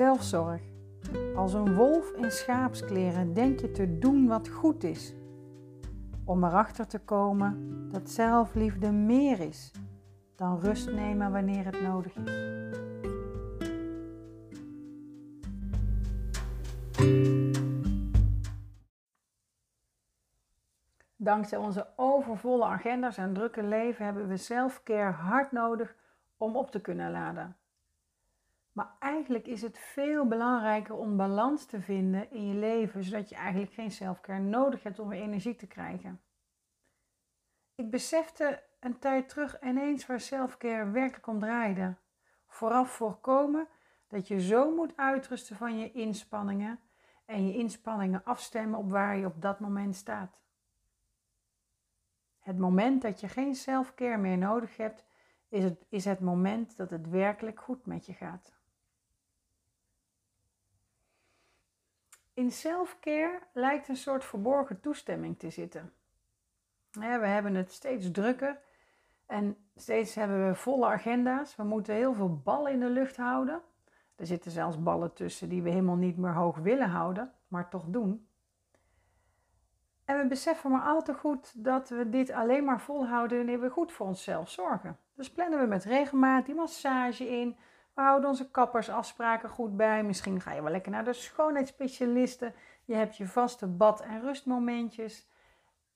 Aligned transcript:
Zelfzorg. 0.00 0.62
Als 1.36 1.52
een 1.52 1.74
wolf 1.74 2.10
in 2.12 2.30
schaapskleren 2.30 3.34
denk 3.34 3.60
je 3.60 3.70
te 3.70 3.98
doen 3.98 4.26
wat 4.26 4.48
goed 4.48 4.84
is. 4.84 5.14
Om 6.24 6.44
erachter 6.44 6.86
te 6.86 6.98
komen 6.98 7.88
dat 7.90 8.10
zelfliefde 8.10 8.92
meer 8.92 9.40
is 9.40 9.72
dan 10.36 10.60
rust 10.60 10.92
nemen 10.92 11.32
wanneer 11.32 11.64
het 11.64 11.82
nodig 11.82 12.14
is. 12.16 12.32
Dankzij 21.16 21.58
onze 21.58 21.86
overvolle 21.96 22.64
agenda's 22.64 23.16
en 23.16 23.32
drukke 23.32 23.62
leven 23.62 24.04
hebben 24.04 24.28
we 24.28 24.36
selfcare 24.36 25.12
hard 25.12 25.52
nodig 25.52 25.96
om 26.36 26.56
op 26.56 26.70
te 26.70 26.80
kunnen 26.80 27.10
laden. 27.10 27.59
Maar 28.72 28.96
eigenlijk 28.98 29.46
is 29.46 29.62
het 29.62 29.78
veel 29.78 30.26
belangrijker 30.26 30.94
om 30.94 31.16
balans 31.16 31.64
te 31.64 31.80
vinden 31.80 32.30
in 32.30 32.46
je 32.46 32.54
leven, 32.54 33.04
zodat 33.04 33.28
je 33.28 33.34
eigenlijk 33.34 33.72
geen 33.72 33.90
selfcare 33.90 34.40
nodig 34.40 34.82
hebt 34.82 34.98
om 34.98 35.08
weer 35.08 35.22
energie 35.22 35.56
te 35.56 35.66
krijgen. 35.66 36.20
Ik 37.74 37.90
besefte 37.90 38.62
een 38.80 38.98
tijd 38.98 39.28
terug 39.28 39.60
ineens 39.62 40.06
waar 40.06 40.20
selfcare 40.20 40.90
werkelijk 40.90 41.26
om 41.26 41.38
draaide. 41.38 41.96
Vooraf 42.46 42.90
voorkomen 42.90 43.68
dat 44.08 44.28
je 44.28 44.40
zo 44.40 44.74
moet 44.74 44.96
uitrusten 44.96 45.56
van 45.56 45.78
je 45.78 45.92
inspanningen 45.92 46.80
en 47.24 47.46
je 47.46 47.54
inspanningen 47.54 48.24
afstemmen 48.24 48.78
op 48.78 48.90
waar 48.90 49.16
je 49.16 49.26
op 49.26 49.42
dat 49.42 49.60
moment 49.60 49.96
staat. 49.96 50.38
Het 52.40 52.58
moment 52.58 53.02
dat 53.02 53.20
je 53.20 53.28
geen 53.28 53.54
selfcare 53.54 54.16
meer 54.16 54.38
nodig 54.38 54.76
hebt, 54.76 55.04
is 55.48 55.64
het, 55.64 55.86
is 55.88 56.04
het 56.04 56.20
moment 56.20 56.76
dat 56.76 56.90
het 56.90 57.08
werkelijk 57.08 57.60
goed 57.60 57.86
met 57.86 58.06
je 58.06 58.12
gaat. 58.12 58.59
In 62.40 62.50
selfcare 62.50 63.38
lijkt 63.52 63.88
een 63.88 63.96
soort 63.96 64.24
verborgen 64.24 64.80
toestemming 64.80 65.38
te 65.38 65.50
zitten. 65.50 65.92
we 66.90 67.06
hebben 67.06 67.54
het 67.54 67.72
steeds 67.72 68.10
drukker 68.10 68.60
en 69.26 69.56
steeds 69.76 70.14
hebben 70.14 70.48
we 70.48 70.54
volle 70.54 70.86
agenda's. 70.86 71.56
We 71.56 71.62
moeten 71.62 71.94
heel 71.94 72.14
veel 72.14 72.40
ballen 72.44 72.72
in 72.72 72.80
de 72.80 72.88
lucht 72.88 73.16
houden. 73.16 73.62
Er 74.16 74.26
zitten 74.26 74.50
zelfs 74.50 74.82
ballen 74.82 75.12
tussen 75.12 75.48
die 75.48 75.62
we 75.62 75.70
helemaal 75.70 75.96
niet 75.96 76.16
meer 76.16 76.34
hoog 76.34 76.56
willen 76.56 76.88
houden, 76.88 77.32
maar 77.48 77.68
toch 77.68 77.84
doen. 77.88 78.28
En 80.04 80.18
we 80.18 80.26
beseffen 80.26 80.70
maar 80.70 80.86
al 80.86 81.02
te 81.02 81.14
goed 81.14 81.64
dat 81.64 81.88
we 81.88 82.08
dit 82.08 82.30
alleen 82.30 82.64
maar 82.64 82.80
volhouden 82.80 83.38
wanneer 83.38 83.60
we 83.60 83.70
goed 83.70 83.92
voor 83.92 84.06
onszelf 84.06 84.50
zorgen. 84.50 84.98
Dus 85.14 85.30
plannen 85.30 85.60
we 85.60 85.66
met 85.66 85.84
regelmaat 85.84 86.46
die 86.46 86.54
massage 86.54 87.28
in. 87.28 87.56
We 87.94 88.00
houden 88.00 88.28
onze 88.28 88.50
kappersafspraken 88.50 89.48
goed 89.48 89.76
bij. 89.76 90.02
Misschien 90.02 90.40
ga 90.40 90.52
je 90.52 90.62
wel 90.62 90.72
lekker 90.72 90.92
naar 90.92 91.04
de 91.04 91.12
schoonheidsspecialisten. 91.12 92.54
Je 92.84 92.94
hebt 92.94 93.16
je 93.16 93.26
vaste 93.26 93.66
bad- 93.66 94.00
en 94.00 94.20
rustmomentjes. 94.20 95.28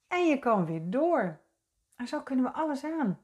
En 0.09 0.27
je 0.27 0.39
kan 0.39 0.67
weer 0.67 0.91
door. 0.91 1.41
En 1.97 2.07
zo 2.07 2.21
kunnen 2.21 2.45
we 2.45 2.51
alles 2.51 2.85
aan. 2.85 3.21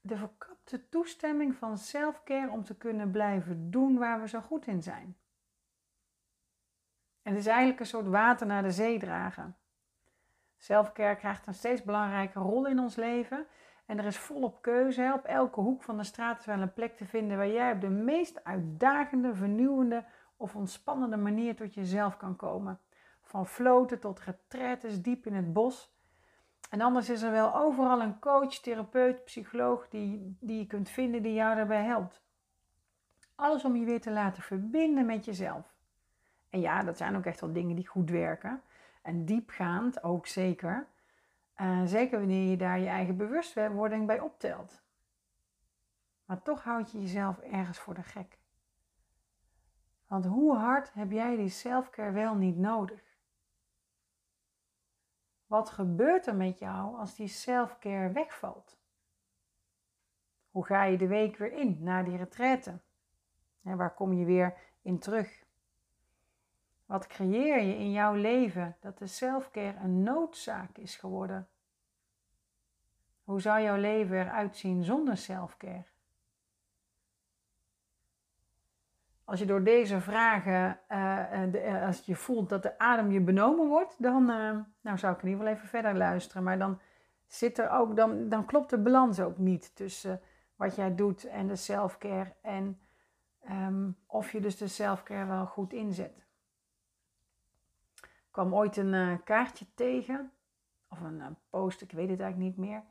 De 0.00 0.16
verkapte 0.16 0.88
toestemming 0.88 1.54
van 1.54 1.78
selfcare 1.78 2.50
om 2.50 2.64
te 2.64 2.76
kunnen 2.76 3.10
blijven 3.10 3.70
doen 3.70 3.98
waar 3.98 4.20
we 4.20 4.28
zo 4.28 4.40
goed 4.40 4.66
in 4.66 4.82
zijn. 4.82 5.16
En 7.22 7.32
het 7.32 7.40
is 7.40 7.46
eigenlijk 7.46 7.80
een 7.80 7.86
soort 7.86 8.06
water 8.06 8.46
naar 8.46 8.62
de 8.62 8.70
zee 8.70 8.98
dragen. 8.98 9.56
Selfcare 10.56 11.16
krijgt 11.16 11.46
een 11.46 11.54
steeds 11.54 11.82
belangrijke 11.82 12.38
rol 12.38 12.66
in 12.66 12.78
ons 12.78 12.96
leven. 12.96 13.46
En 13.92 13.98
er 13.98 14.04
is 14.04 14.18
volop 14.18 14.62
keuze. 14.62 15.12
Op 15.14 15.24
elke 15.24 15.60
hoek 15.60 15.82
van 15.82 15.96
de 15.96 16.04
straat 16.04 16.38
is 16.38 16.46
wel 16.46 16.60
een 16.60 16.72
plek 16.72 16.96
te 16.96 17.04
vinden 17.04 17.36
waar 17.36 17.48
jij 17.48 17.72
op 17.72 17.80
de 17.80 17.88
meest 17.88 18.44
uitdagende, 18.44 19.34
vernieuwende 19.34 20.04
of 20.36 20.56
ontspannende 20.56 21.16
manier 21.16 21.56
tot 21.56 21.74
jezelf 21.74 22.16
kan 22.16 22.36
komen. 22.36 22.78
Van 23.22 23.46
floten 23.46 24.00
tot 24.00 24.20
retretes 24.20 25.02
diep 25.02 25.26
in 25.26 25.34
het 25.34 25.52
bos. 25.52 25.94
En 26.70 26.80
anders 26.80 27.10
is 27.10 27.22
er 27.22 27.30
wel 27.30 27.54
overal 27.54 28.00
een 28.00 28.18
coach, 28.18 28.54
therapeut, 28.54 29.24
psycholoog 29.24 29.88
die, 29.88 30.36
die 30.40 30.58
je 30.58 30.66
kunt 30.66 30.88
vinden 30.88 31.22
die 31.22 31.34
jou 31.34 31.56
daarbij 31.56 31.84
helpt. 31.84 32.22
Alles 33.34 33.64
om 33.64 33.76
je 33.76 33.84
weer 33.84 34.00
te 34.00 34.10
laten 34.10 34.42
verbinden 34.42 35.06
met 35.06 35.24
jezelf. 35.24 35.74
En 36.50 36.60
ja, 36.60 36.82
dat 36.82 36.96
zijn 36.96 37.16
ook 37.16 37.26
echt 37.26 37.40
wel 37.40 37.52
dingen 37.52 37.76
die 37.76 37.86
goed 37.86 38.10
werken. 38.10 38.62
En 39.02 39.24
diepgaand 39.24 40.02
ook 40.02 40.26
zeker. 40.26 40.86
Uh, 41.56 41.82
zeker 41.84 42.18
wanneer 42.18 42.50
je 42.50 42.56
daar 42.56 42.78
je 42.78 42.88
eigen 42.88 43.16
bewustwording 43.16 44.06
bij 44.06 44.20
optelt. 44.20 44.82
Maar 46.24 46.42
toch 46.42 46.62
houd 46.64 46.90
je 46.90 47.00
jezelf 47.00 47.38
ergens 47.38 47.78
voor 47.78 47.94
de 47.94 48.02
gek. 48.02 48.38
Want 50.06 50.24
hoe 50.24 50.56
hard 50.56 50.92
heb 50.92 51.10
jij 51.10 51.36
die 51.36 51.48
selfcare 51.48 52.10
wel 52.10 52.34
niet 52.34 52.56
nodig? 52.56 53.02
Wat 55.46 55.70
gebeurt 55.70 56.26
er 56.26 56.34
met 56.34 56.58
jou 56.58 56.98
als 56.98 57.14
die 57.14 57.28
selfcare 57.28 58.12
wegvalt? 58.12 58.80
Hoe 60.50 60.64
ga 60.64 60.84
je 60.84 60.98
de 60.98 61.06
week 61.06 61.36
weer 61.36 61.52
in 61.52 61.76
na 61.80 62.02
die 62.02 62.16
retraite? 62.16 62.80
En 63.62 63.76
waar 63.76 63.94
kom 63.94 64.12
je 64.12 64.24
weer 64.24 64.58
in 64.82 64.98
terug? 64.98 65.41
Wat 66.86 67.06
creëer 67.06 67.62
je 67.62 67.76
in 67.76 67.92
jouw 67.92 68.14
leven 68.14 68.76
dat 68.80 68.98
de 68.98 69.06
selfcare 69.06 69.78
een 69.82 70.02
noodzaak 70.02 70.78
is 70.78 70.96
geworden? 70.96 71.48
Hoe 73.24 73.40
zou 73.40 73.62
jouw 73.62 73.76
leven 73.76 74.20
eruit 74.20 74.56
zien 74.56 74.84
zonder 74.84 75.16
selfcare? 75.16 75.84
Als 79.24 79.40
je 79.40 79.46
door 79.46 79.62
deze 79.62 80.00
vragen, 80.00 80.78
uh, 80.88 81.86
als 81.86 82.00
je 82.04 82.16
voelt 82.16 82.48
dat 82.48 82.62
de 82.62 82.78
adem 82.78 83.10
je 83.10 83.20
benomen 83.20 83.68
wordt, 83.68 84.02
dan 84.02 84.24
nou 84.80 84.98
zou 84.98 85.14
ik 85.14 85.22
in 85.22 85.28
ieder 85.28 85.40
geval 85.40 85.56
even 85.56 85.68
verder 85.68 85.96
luisteren. 85.96 86.42
Maar 86.42 86.58
dan, 86.58 86.80
zit 87.32 87.58
er 87.58 87.70
ook, 87.70 87.96
dan, 87.96 88.28
dan 88.28 88.44
klopt 88.44 88.70
de 88.70 88.78
balans 88.78 89.20
ook 89.20 89.38
niet 89.38 89.76
tussen 89.76 90.20
wat 90.56 90.76
jij 90.76 90.94
doet 90.94 91.24
en 91.24 91.46
de 91.46 91.56
selfcare. 91.56 92.32
En 92.42 92.80
ehm, 93.40 93.90
of 94.06 94.32
je 94.32 94.40
dus 94.40 94.56
de 94.56 94.68
selfcare 94.68 95.26
wel 95.26 95.46
goed 95.46 95.72
inzet 95.72 96.26
kwam 98.32 98.54
ooit 98.54 98.76
een 98.76 98.92
uh, 98.92 99.14
kaartje 99.24 99.66
tegen, 99.74 100.32
of 100.88 101.00
een 101.00 101.18
uh, 101.18 101.26
post, 101.50 101.80
ik 101.80 101.92
weet 101.92 102.08
het 102.10 102.20
eigenlijk 102.20 102.56
niet 102.56 102.66
meer. 102.66 102.82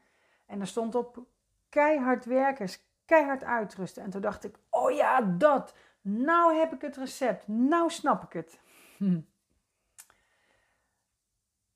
En 0.46 0.60
er 0.60 0.68
stond 0.68 0.96
op 0.96 1.26
keihard 1.70 2.26
werkers, 2.26 2.80
keihard 3.06 3.44
uitrusten. 3.44 4.04
En 4.04 4.10
toen 4.10 4.22
dacht 4.22 4.44
ik, 4.44 4.60
oh 4.70 4.92
ja, 4.92 5.22
dat. 5.22 5.76
Nou 6.02 6.56
heb 6.56 6.74
ik 6.74 6.82
het 6.82 6.98
recept. 6.98 7.48
Nou 7.48 7.90
snap 7.90 8.24
ik 8.24 8.34
het. 8.34 8.60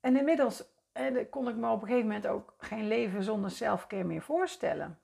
En 0.00 0.16
inmiddels 0.16 0.64
eh, 0.92 1.30
kon 1.30 1.48
ik 1.48 1.56
me 1.56 1.70
op 1.70 1.82
een 1.82 1.88
gegeven 1.88 2.06
moment 2.06 2.26
ook 2.26 2.54
geen 2.58 2.88
leven 2.88 3.22
zonder 3.22 3.50
selfcare 3.50 4.04
meer 4.04 4.22
voorstellen. 4.22 4.98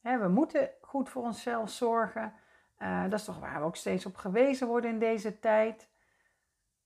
We 0.00 0.28
moeten 0.28 0.70
goed 0.80 1.08
voor 1.08 1.22
onszelf 1.22 1.70
zorgen. 1.70 2.34
Dat 2.78 3.12
is 3.12 3.24
toch 3.24 3.38
waar 3.38 3.60
we 3.60 3.66
ook 3.66 3.76
steeds 3.76 4.06
op 4.06 4.16
gewezen 4.16 4.66
worden 4.66 4.90
in 4.90 4.98
deze 4.98 5.38
tijd. 5.38 5.88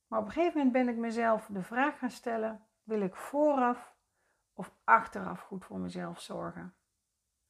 Maar 0.06 0.18
op 0.18 0.26
een 0.26 0.32
gegeven 0.32 0.56
moment 0.56 0.72
ben 0.72 0.88
ik 0.88 0.96
mezelf 0.96 1.46
de 1.46 1.62
vraag 1.62 1.98
gaan 1.98 2.10
stellen: 2.10 2.66
wil 2.82 3.00
ik 3.00 3.16
vooraf 3.16 3.94
of 4.54 4.74
achteraf 4.84 5.40
goed 5.40 5.64
voor 5.64 5.78
mezelf 5.78 6.20
zorgen? 6.20 6.74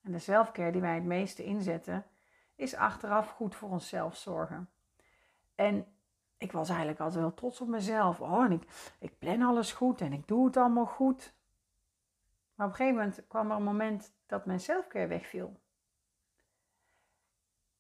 En 0.03 0.13
de 0.13 0.19
zelfcare 0.19 0.73
die 0.73 0.81
wij 0.81 0.95
het 0.95 1.05
meeste 1.05 1.45
inzetten, 1.45 2.07
is 2.55 2.75
achteraf 2.75 3.31
goed 3.31 3.55
voor 3.55 3.69
onszelf 3.69 4.17
zorgen. 4.17 4.71
En 5.55 5.87
ik 6.39 6.53
was 6.53 6.69
eigenlijk 6.69 7.01
altijd 7.01 7.21
wel 7.21 7.35
trots 7.35 7.61
op 7.61 7.69
mezelf. 7.69 8.21
Oh, 8.21 8.45
en 8.45 8.53
ik, 8.53 8.95
ik 8.99 9.19
plan 9.19 9.43
alles 9.43 9.73
goed 9.73 10.01
en 10.01 10.13
ik 10.13 10.29
doe 10.29 10.47
het 10.47 10.57
allemaal 10.57 10.87
goed. 10.87 11.35
Maar 12.55 12.67
op 12.67 12.73
een 12.73 12.79
gegeven 12.79 12.99
moment 12.99 13.27
kwam 13.29 13.51
er 13.51 13.57
een 13.57 13.63
moment 13.63 14.15
dat 14.27 14.47
mijn 14.47 14.61
zelfcare 14.61 15.07
wegviel. 15.07 15.61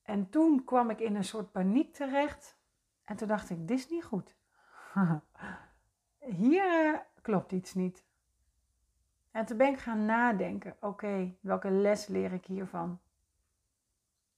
En 0.02 0.30
toen 0.30 0.64
kwam 0.64 0.90
ik 0.90 1.00
in 1.00 1.16
een 1.16 1.24
soort 1.24 1.52
paniek 1.52 1.94
terecht. 1.94 2.58
En 3.04 3.16
toen 3.16 3.28
dacht 3.28 3.50
ik, 3.50 3.68
dit 3.68 3.78
is 3.78 3.88
niet 3.88 4.04
goed. 4.04 4.36
Hier 6.18 6.94
eh, 6.94 7.00
klopt 7.22 7.52
iets 7.52 7.74
niet. 7.74 8.04
En 9.30 9.46
toen 9.46 9.56
ben 9.56 9.72
ik 9.72 9.78
gaan 9.78 10.04
nadenken, 10.04 10.76
oké, 10.80 11.36
welke 11.40 11.70
les 11.70 12.06
leer 12.06 12.32
ik 12.32 12.46
hiervan? 12.46 13.00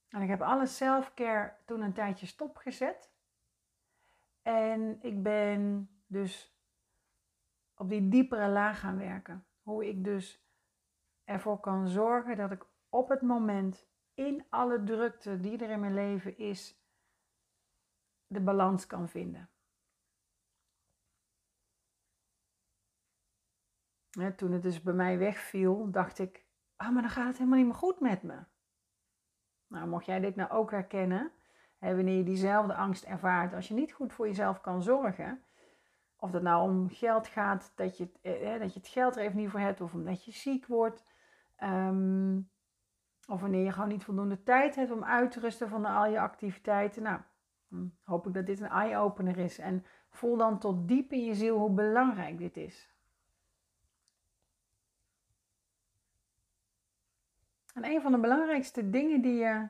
En 0.09 0.21
ik 0.21 0.29
heb 0.29 0.41
alle 0.41 0.65
selfcare 0.65 1.53
toen 1.65 1.81
een 1.81 1.93
tijdje 1.93 2.25
stopgezet. 2.25 3.11
En 4.41 4.97
ik 5.01 5.23
ben 5.23 5.89
dus 6.07 6.55
op 7.75 7.89
die 7.89 8.07
diepere 8.07 8.47
laag 8.47 8.79
gaan 8.79 8.97
werken. 8.97 9.45
Hoe 9.61 9.87
ik 9.87 10.03
dus 10.03 10.43
ervoor 11.23 11.59
kan 11.59 11.87
zorgen 11.87 12.37
dat 12.37 12.51
ik 12.51 12.65
op 12.89 13.09
het 13.09 13.21
moment 13.21 13.87
in 14.13 14.45
alle 14.49 14.83
drukte 14.83 15.39
die 15.39 15.57
er 15.57 15.69
in 15.69 15.79
mijn 15.79 15.93
leven 15.93 16.37
is, 16.37 16.83
de 18.27 18.41
balans 18.41 18.87
kan 18.87 19.09
vinden. 19.09 19.49
Toen 24.35 24.51
het 24.51 24.61
dus 24.61 24.81
bij 24.81 24.93
mij 24.93 25.17
wegviel, 25.17 25.91
dacht 25.91 26.19
ik, 26.19 26.45
ah, 26.75 26.89
maar 26.89 27.01
dan 27.01 27.11
gaat 27.11 27.27
het 27.27 27.37
helemaal 27.37 27.57
niet 27.57 27.67
meer 27.67 27.75
goed 27.75 27.99
met 27.99 28.23
me. 28.23 28.37
Nou, 29.67 29.87
mocht 29.87 30.05
jij 30.05 30.19
dit 30.19 30.35
nou 30.35 30.51
ook 30.51 30.71
herkennen 30.71 31.31
Hè, 31.79 31.95
wanneer 31.95 32.17
je 32.17 32.23
diezelfde 32.23 32.73
angst 32.73 33.03
ervaart 33.03 33.53
als 33.53 33.67
je 33.67 33.73
niet 33.73 33.93
goed 33.93 34.13
voor 34.13 34.27
jezelf 34.27 34.61
kan 34.61 34.83
zorgen. 34.83 35.43
Of 36.15 36.31
dat 36.31 36.41
nou 36.41 36.69
om 36.69 36.89
geld 36.89 37.27
gaat, 37.27 37.71
dat 37.75 37.97
je, 37.97 38.09
eh, 38.21 38.59
dat 38.59 38.73
je 38.73 38.79
het 38.79 38.87
geld 38.87 39.15
er 39.15 39.21
even 39.21 39.37
niet 39.37 39.49
voor 39.49 39.59
hebt, 39.59 39.81
of 39.81 39.93
omdat 39.93 40.25
je 40.25 40.31
ziek 40.31 40.65
wordt. 40.65 41.03
Ehm, 41.55 42.39
of 43.27 43.41
wanneer 43.41 43.63
je 43.63 43.71
gewoon 43.71 43.89
niet 43.89 44.03
voldoende 44.03 44.43
tijd 44.43 44.75
hebt 44.75 44.91
om 44.91 45.03
uit 45.03 45.31
te 45.31 45.39
rusten 45.39 45.69
van 45.69 45.85
al 45.85 46.05
je 46.05 46.19
activiteiten. 46.19 47.03
Nou, 47.03 47.19
hm, 47.67 47.87
hoop 48.03 48.27
ik 48.27 48.33
dat 48.33 48.45
dit 48.45 48.59
een 48.59 48.69
eye-opener 48.69 49.37
is. 49.37 49.59
En 49.59 49.85
voel 50.09 50.37
dan 50.37 50.59
tot 50.59 50.87
diep 50.87 51.11
in 51.11 51.25
je 51.25 51.35
ziel 51.35 51.57
hoe 51.57 51.71
belangrijk 51.71 52.37
dit 52.37 52.57
is. 52.57 52.93
En 57.73 57.85
een 57.85 58.01
van 58.01 58.11
de 58.11 58.19
belangrijkste 58.19 58.89
dingen 58.89 59.21
die 59.21 59.35
je 59.35 59.67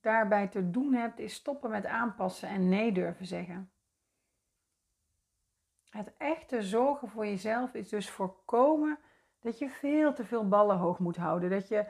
daarbij 0.00 0.48
te 0.48 0.70
doen 0.70 0.94
hebt, 0.94 1.18
is 1.18 1.34
stoppen 1.34 1.70
met 1.70 1.86
aanpassen 1.86 2.48
en 2.48 2.68
nee 2.68 2.92
durven 2.92 3.26
zeggen. 3.26 3.72
Het 5.88 6.16
echte 6.16 6.62
zorgen 6.62 7.08
voor 7.08 7.26
jezelf 7.26 7.74
is 7.74 7.88
dus 7.88 8.10
voorkomen 8.10 8.98
dat 9.40 9.58
je 9.58 9.68
veel 9.68 10.12
te 10.12 10.24
veel 10.24 10.48
ballen 10.48 10.76
hoog 10.76 10.98
moet 10.98 11.16
houden. 11.16 11.50
Dat 11.50 11.68
je 11.68 11.86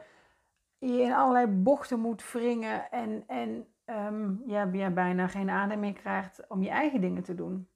je 0.77 1.01
in 1.01 1.13
allerlei 1.13 1.47
bochten 1.47 1.99
moet 1.99 2.31
wringen 2.31 2.91
en, 2.91 3.23
en 3.27 3.73
um, 3.85 4.41
ja, 4.45 4.63
je 4.71 4.91
bijna 4.91 5.27
geen 5.27 5.49
adem 5.49 5.79
meer 5.79 5.93
krijgt 5.93 6.47
om 6.47 6.63
je 6.63 6.69
eigen 6.69 7.01
dingen 7.01 7.23
te 7.23 7.35
doen. 7.35 7.69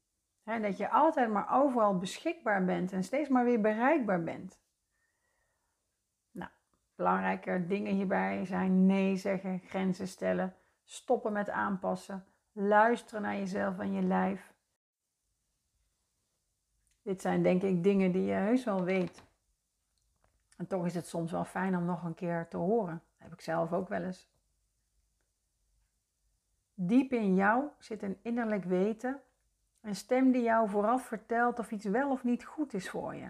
dat 0.44 0.78
je 0.78 0.90
altijd 0.90 1.30
maar 1.30 1.62
overal 1.62 1.98
beschikbaar 1.98 2.66
bent 2.66 2.92
en 2.92 3.04
steeds 3.04 3.30
maar 3.30 3.46
weer 3.46 3.62
bereikbaar 3.62 4.24
bent. 4.24 4.60
Nou, 6.95 7.09
belangrijke 7.09 7.68
dingen 7.68 7.94
hierbij 7.94 8.45
zijn 8.45 8.86
nee 8.86 9.15
zeggen, 9.15 9.59
grenzen 9.59 10.07
stellen, 10.07 10.56
stoppen 10.83 11.33
met 11.33 11.50
aanpassen, 11.50 12.25
luisteren 12.51 13.21
naar 13.21 13.36
jezelf 13.36 13.80
en 13.80 13.94
je 13.94 14.01
lijf. 14.01 14.53
Dit 17.01 17.21
zijn 17.21 17.44
denk 17.44 17.62
ik 17.62 17.83
dingen 17.83 18.12
die 18.12 18.24
je 18.24 18.33
heus 18.33 18.63
wel 18.63 18.83
weet. 18.83 19.24
En 20.57 20.68
toch 20.68 20.86
is 20.86 20.95
het 20.95 21.07
soms 21.07 21.31
wel 21.31 21.45
fijn 21.45 21.77
om 21.77 21.86
nog 21.86 22.03
een 22.03 22.13
keer 22.13 22.47
te 22.47 22.57
horen. 22.57 23.01
Dat 23.12 23.24
heb 23.24 23.33
ik 23.33 23.42
zelf 23.42 23.74
ook 23.74 23.89
wel 23.89 24.01
eens. 24.01 24.30
Diep 26.74 27.12
in 27.12 27.36
jou 27.36 27.68
zit 27.80 28.03
een 28.03 28.18
innerlijk 28.21 28.63
weten, 28.63 29.21
een 29.81 29.95
stem 29.95 30.31
die 30.31 30.44
jou 30.44 30.69
vooraf 30.69 31.06
vertelt 31.06 31.59
of 31.59 31.71
iets 31.71 31.86
wel 31.86 32.12
of 32.12 32.24
niet 32.24 32.45
goed 32.45 32.74
is 32.74 32.89
voor 32.89 33.15
je. 33.15 33.30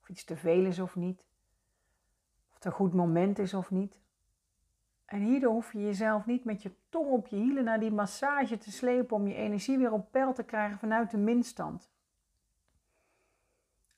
Of 0.00 0.08
iets 0.08 0.24
te 0.24 0.36
veel 0.36 0.64
is 0.64 0.78
of 0.78 0.96
niet. 0.96 1.24
Het 2.64 2.72
een 2.72 2.78
goed 2.78 2.94
moment 2.94 3.38
is 3.38 3.54
of 3.54 3.70
niet. 3.70 4.00
En 5.04 5.20
hierdoor 5.20 5.52
hoef 5.52 5.72
je 5.72 5.80
jezelf 5.80 6.26
niet 6.26 6.44
met 6.44 6.62
je 6.62 6.72
tong 6.88 7.10
op 7.10 7.26
je 7.26 7.36
hielen 7.36 7.64
naar 7.64 7.80
die 7.80 7.92
massage 7.92 8.58
te 8.58 8.72
slepen 8.72 9.16
om 9.16 9.26
je 9.26 9.34
energie 9.34 9.78
weer 9.78 9.92
op 9.92 10.12
peil 10.12 10.32
te 10.32 10.42
krijgen 10.42 10.78
vanuit 10.78 11.10
de 11.10 11.16
minstand. 11.16 11.92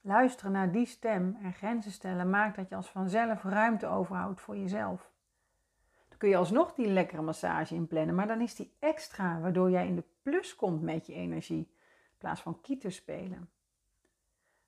Luisteren 0.01 0.53
naar 0.53 0.73
die 0.73 0.87
stem 0.87 1.39
en 1.43 1.53
grenzen 1.53 1.91
stellen 1.91 2.31
maakt 2.31 2.57
dat 2.57 2.69
je 2.69 2.75
als 2.75 2.91
vanzelf 2.91 3.43
ruimte 3.43 3.87
overhoudt 3.87 4.41
voor 4.41 4.57
jezelf. 4.57 5.13
Dan 6.09 6.19
kun 6.19 6.29
je 6.29 6.37
alsnog 6.37 6.75
die 6.75 6.89
lekkere 6.89 7.23
massage 7.23 7.75
inplannen, 7.75 8.15
maar 8.15 8.27
dan 8.27 8.41
is 8.41 8.55
die 8.55 8.77
extra, 8.79 9.41
waardoor 9.41 9.71
jij 9.71 9.87
in 9.87 9.97
de 9.97 10.05
plus 10.23 10.57
komt 10.57 10.83
met 10.83 11.07
je 11.07 11.15
energie, 11.15 11.69
in 12.09 12.19
plaats 12.19 12.43
van 12.43 12.61
kieter 12.61 12.93
spelen. 12.93 13.51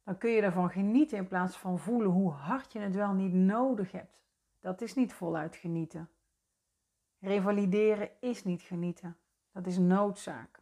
Dan 0.08 0.18
kun 0.18 0.30
je 0.30 0.42
ervan 0.42 0.70
genieten 0.70 1.18
in 1.18 1.28
plaats 1.28 1.56
van 1.56 1.78
voelen 1.78 2.10
hoe 2.10 2.30
hard 2.32 2.72
je 2.72 2.78
het 2.78 2.94
wel 2.94 3.12
niet 3.12 3.32
nodig 3.32 3.92
hebt. 3.92 4.22
Dat 4.60 4.80
is 4.80 4.94
niet 4.94 5.12
voluit 5.12 5.56
genieten. 5.56 6.10
Revalideren 7.18 8.10
is 8.20 8.44
niet 8.44 8.62
genieten. 8.62 9.16
Dat 9.52 9.66
is 9.66 9.78
noodzaak. 9.78 10.60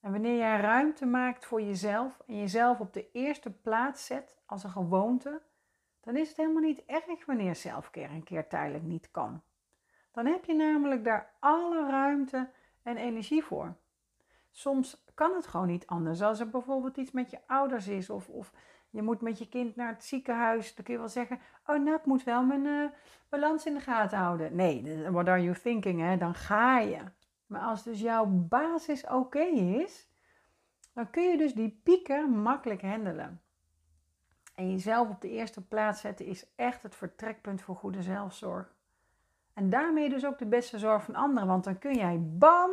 En 0.00 0.10
wanneer 0.12 0.36
jij 0.36 0.60
ruimte 0.60 1.06
maakt 1.06 1.44
voor 1.44 1.62
jezelf 1.62 2.22
en 2.26 2.38
jezelf 2.38 2.80
op 2.80 2.92
de 2.92 3.10
eerste 3.12 3.50
plaats 3.50 4.06
zet 4.06 4.36
als 4.46 4.64
een 4.64 4.70
gewoonte, 4.70 5.42
dan 6.00 6.16
is 6.16 6.28
het 6.28 6.36
helemaal 6.36 6.62
niet 6.62 6.84
erg 6.84 7.26
wanneer 7.26 7.56
zelfcare 7.56 8.14
een 8.14 8.24
keer 8.24 8.48
tijdelijk 8.48 8.84
niet 8.84 9.10
kan. 9.10 9.42
Dan 10.12 10.26
heb 10.26 10.44
je 10.44 10.54
namelijk 10.54 11.04
daar 11.04 11.34
alle 11.38 11.90
ruimte 11.90 12.50
en 12.82 12.96
energie 12.96 13.42
voor. 13.42 13.76
Soms 14.50 15.01
kan 15.14 15.34
het 15.34 15.46
gewoon 15.46 15.66
niet 15.66 15.86
anders. 15.86 16.22
Als 16.22 16.40
er 16.40 16.48
bijvoorbeeld 16.48 16.96
iets 16.96 17.10
met 17.10 17.30
je 17.30 17.38
ouders 17.46 17.88
is 17.88 18.10
of, 18.10 18.28
of 18.28 18.52
je 18.90 19.02
moet 19.02 19.20
met 19.20 19.38
je 19.38 19.48
kind 19.48 19.76
naar 19.76 19.88
het 19.88 20.04
ziekenhuis, 20.04 20.74
dan 20.74 20.84
kun 20.84 20.94
je 20.94 21.00
wel 21.00 21.08
zeggen: 21.08 21.40
Oh, 21.66 21.82
nou, 21.82 21.96
ik 21.96 22.04
moet 22.04 22.24
wel 22.24 22.44
mijn 22.44 22.64
uh, 22.64 22.90
balans 23.28 23.66
in 23.66 23.74
de 23.74 23.80
gaten 23.80 24.18
houden. 24.18 24.56
Nee, 24.56 25.10
what 25.10 25.28
are 25.28 25.42
you 25.42 25.58
thinking? 25.58 26.00
Hè? 26.00 26.16
Dan 26.16 26.34
ga 26.34 26.78
je. 26.78 26.98
Maar 27.46 27.60
als 27.60 27.82
dus 27.82 28.00
jouw 28.00 28.26
basis 28.26 29.06
oké 29.06 29.42
is, 29.42 30.08
dan 30.92 31.10
kun 31.10 31.22
je 31.22 31.36
dus 31.36 31.54
die 31.54 31.80
pieken 31.82 32.30
makkelijk 32.30 32.82
handelen. 32.82 33.40
En 34.54 34.70
jezelf 34.70 35.08
op 35.08 35.20
de 35.20 35.30
eerste 35.30 35.66
plaats 35.66 36.00
zetten 36.00 36.26
is 36.26 36.46
echt 36.56 36.82
het 36.82 36.94
vertrekpunt 36.94 37.62
voor 37.62 37.76
goede 37.76 38.02
zelfzorg. 38.02 38.74
En 39.52 39.70
daarmee 39.70 40.08
dus 40.08 40.26
ook 40.26 40.38
de 40.38 40.46
beste 40.46 40.78
zorg 40.78 41.04
van 41.04 41.14
anderen, 41.14 41.48
want 41.48 41.64
dan 41.64 41.78
kun 41.78 41.94
jij 41.94 42.20
bam, 42.20 42.70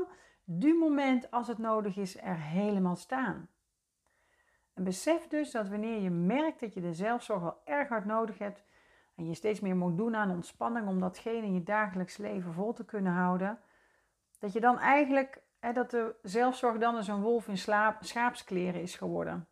du 0.52 0.74
moment 0.74 1.32
als 1.32 1.48
het 1.48 1.58
nodig 1.58 1.98
is, 1.98 2.18
er 2.18 2.40
helemaal 2.40 2.96
staan. 2.96 3.50
En 4.74 4.84
besef 4.84 5.28
dus 5.28 5.52
dat 5.52 5.70
wanneer 5.70 6.02
je 6.02 6.10
merkt 6.10 6.60
dat 6.60 6.74
je 6.74 6.82
de 6.82 6.94
zelfzorg 6.94 7.44
al 7.44 7.62
erg 7.64 7.90
hard 7.90 8.06
nodig 8.06 8.38
hebt 8.38 8.64
en 9.16 9.28
je 9.28 9.34
steeds 9.34 9.60
meer 9.60 9.76
moet 9.76 9.98
doen 9.98 10.16
aan 10.16 10.32
ontspanning 10.32 10.88
om 10.88 11.00
datgene 11.00 11.46
in 11.46 11.54
je 11.54 11.64
dagelijks 11.64 12.18
leven 12.18 12.54
vol 12.54 12.74
te 12.74 12.86
kunnen 12.86 13.14
houden, 13.14 13.60
dat 14.40 14.54
je 14.54 14.60
dan 14.60 14.80
eigenlijk, 14.80 15.42
hè, 15.60 15.74
dat 15.74 15.92
de 15.92 16.16
zelfzorg 16.22 16.78
dan 16.78 16.96
eens 16.96 17.08
een 17.08 17.22
wolf 17.22 17.48
in 17.48 17.58
slaap, 17.58 18.04
schaapskleren 18.04 18.82
is 18.82 18.96
geworden. 18.96 19.48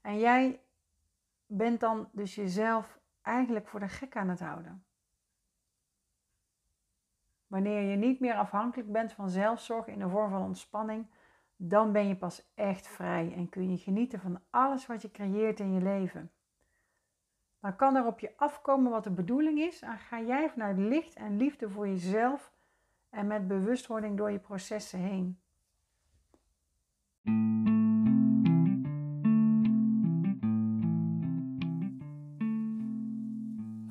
En 0.00 0.18
jij 0.18 0.60
bent 1.46 1.80
dan 1.80 2.08
dus 2.12 2.34
jezelf 2.34 2.98
eigenlijk 3.22 3.68
voor 3.68 3.80
de 3.80 3.88
gek 3.88 4.16
aan 4.16 4.28
het 4.28 4.40
houden. 4.40 4.84
Wanneer 7.46 7.80
je 7.80 7.96
niet 7.96 8.20
meer 8.20 8.34
afhankelijk 8.34 8.92
bent 8.92 9.12
van 9.12 9.28
zelfzorg 9.28 9.86
in 9.86 9.98
de 9.98 10.08
vorm 10.08 10.30
van 10.30 10.42
ontspanning, 10.42 11.06
dan 11.56 11.92
ben 11.92 12.08
je 12.08 12.16
pas 12.16 12.52
echt 12.54 12.88
vrij 12.88 13.32
en 13.36 13.48
kun 13.48 13.70
je 13.70 13.76
genieten 13.76 14.20
van 14.20 14.40
alles 14.50 14.86
wat 14.86 15.02
je 15.02 15.10
creëert 15.10 15.60
in 15.60 15.72
je 15.72 15.80
leven. 15.80 16.30
Dan 17.60 17.76
kan 17.76 17.96
er 17.96 18.06
op 18.06 18.18
je 18.18 18.32
afkomen 18.36 18.90
wat 18.90 19.04
de 19.04 19.10
bedoeling 19.10 19.58
is 19.58 19.82
en 19.82 19.98
ga 19.98 20.20
jij 20.20 20.50
vanuit 20.50 20.78
licht 20.78 21.14
en 21.14 21.36
liefde 21.36 21.70
voor 21.70 21.88
jezelf 21.88 22.52
en 23.10 23.26
met 23.26 23.48
bewustwording 23.48 24.16
door 24.16 24.30
je 24.30 24.38
processen 24.38 24.98
heen. 24.98 25.38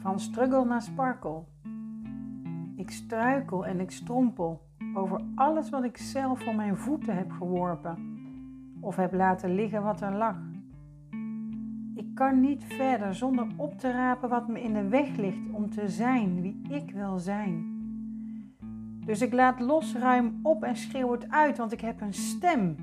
Van 0.02 0.20
struggle 0.20 0.66
naar 0.66 0.82
sparkle. 0.82 1.44
Ik 2.84 2.92
struikel 2.92 3.66
en 3.66 3.80
ik 3.80 3.92
strompel 3.92 4.62
over 4.94 5.22
alles 5.36 5.70
wat 5.70 5.84
ik 5.84 5.98
zelf 5.98 6.44
voor 6.44 6.56
mijn 6.56 6.78
voeten 6.78 7.16
heb 7.16 7.32
geworpen 7.32 7.98
of 8.80 8.96
heb 8.96 9.14
laten 9.14 9.56
liggen 9.56 9.84
wat 9.84 10.02
er 10.02 10.16
lag. 10.16 10.38
Ik 11.96 12.16
kan 12.16 12.40
niet 12.40 12.64
verder 12.64 13.16
zonder 13.16 13.48
op 13.56 13.80
te 13.80 13.92
rapen 13.92 14.30
wat 14.30 14.48
me 14.48 14.62
in 14.62 14.74
de 14.74 14.88
weg 14.88 15.16
ligt 15.16 15.52
om 15.52 15.70
te 15.70 15.90
zijn 15.90 16.42
wie 16.42 16.62
ik 16.70 16.92
wil 16.92 17.18
zijn. 17.18 17.72
Dus 19.06 19.22
ik 19.22 19.34
laat 19.34 19.60
los, 19.60 19.96
ruim 19.96 20.40
op 20.42 20.64
en 20.64 20.76
schreeuw 20.76 21.12
het 21.12 21.30
uit, 21.30 21.58
want 21.58 21.72
ik 21.72 21.82
heb 21.82 22.02
een 22.02 22.14
stem. 22.14 22.76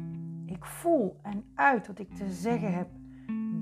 Ik 0.46 0.64
voel 0.64 1.16
en 1.22 1.44
uit 1.54 1.86
wat 1.86 1.98
ik 1.98 2.14
te 2.14 2.30
zeggen 2.30 2.74
heb. 2.74 2.88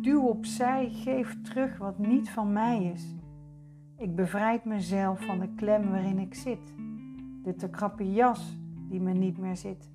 Duw 0.00 0.23
opzij, 0.23 0.88
geef 0.90 1.42
terug 1.42 1.78
wat 1.78 1.99
niet 1.99 2.30
van 2.30 2.52
mij 2.52 2.85
is. 2.85 3.17
Ik 3.98 4.14
bevrijd 4.14 4.64
mezelf 4.64 5.24
van 5.24 5.38
de 5.38 5.48
klem 5.54 5.90
waarin 5.90 6.18
ik 6.18 6.34
zit, 6.34 6.74
de 7.42 7.54
te 7.54 7.70
krappe 7.70 8.12
jas 8.12 8.58
die 8.88 9.00
me 9.00 9.12
niet 9.12 9.38
meer 9.38 9.56
zit. 9.56 9.90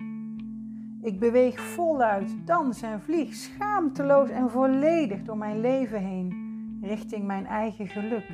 Ik 1.02 1.18
beweeg 1.18 1.60
voluit, 1.60 2.46
dans 2.46 2.82
en 2.82 3.00
vlieg, 3.00 3.34
schaamteloos 3.34 4.28
en 4.30 4.50
volledig 4.50 5.22
door 5.22 5.36
mijn 5.36 5.60
leven 5.60 6.00
heen, 6.00 6.32
richting 6.82 7.26
mijn 7.26 7.46
eigen 7.46 7.88
geluk. 7.88 8.32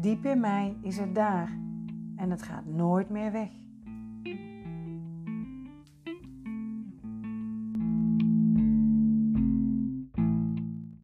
Diep 0.00 0.24
in 0.24 0.40
mij 0.40 0.76
is 0.82 0.98
het 0.98 1.14
daar 1.14 1.58
en 2.16 2.30
het 2.30 2.42
gaat 2.42 2.66
nooit 2.66 3.08
meer 3.08 3.32
weg. 3.32 3.50